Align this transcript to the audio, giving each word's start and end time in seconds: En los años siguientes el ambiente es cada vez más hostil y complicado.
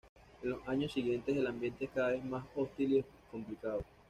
En 0.41 0.49
los 0.49 0.67
años 0.67 0.91
siguientes 0.91 1.37
el 1.37 1.45
ambiente 1.45 1.85
es 1.85 1.91
cada 1.91 2.07
vez 2.09 2.25
más 2.25 2.43
hostil 2.55 2.91
y 2.97 3.05
complicado. 3.29 3.83